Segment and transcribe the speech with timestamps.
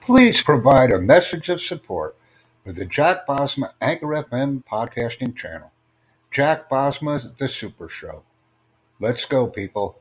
[0.00, 2.16] Please provide a message of support
[2.64, 5.72] for the Jack Bosma Anchor FM podcasting channel.
[6.30, 8.22] Jack Bosma's The Super Show.
[9.00, 9.98] Let's go, people.